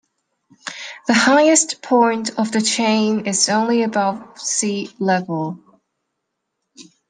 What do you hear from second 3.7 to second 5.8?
above sea level.